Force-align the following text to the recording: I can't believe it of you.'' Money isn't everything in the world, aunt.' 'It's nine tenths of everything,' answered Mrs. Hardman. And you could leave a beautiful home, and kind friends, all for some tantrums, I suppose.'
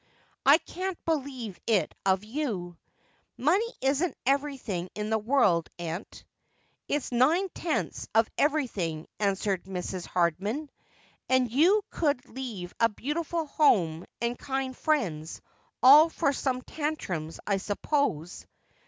I 0.47 0.57
can't 0.57 0.97
believe 1.05 1.59
it 1.67 1.93
of 2.07 2.23
you.'' 2.23 2.75
Money 3.37 3.71
isn't 3.81 4.17
everything 4.25 4.89
in 4.95 5.11
the 5.11 5.19
world, 5.19 5.69
aunt.' 5.77 6.23
'It's 6.87 7.11
nine 7.11 7.49
tenths 7.53 8.07
of 8.15 8.27
everything,' 8.35 9.05
answered 9.19 9.65
Mrs. 9.65 10.07
Hardman. 10.07 10.71
And 11.29 11.51
you 11.51 11.83
could 11.91 12.27
leave 12.27 12.73
a 12.79 12.89
beautiful 12.89 13.45
home, 13.45 14.05
and 14.19 14.39
kind 14.39 14.75
friends, 14.75 15.39
all 15.83 16.09
for 16.09 16.33
some 16.33 16.63
tantrums, 16.63 17.39
I 17.45 17.57
suppose.' 17.57 18.47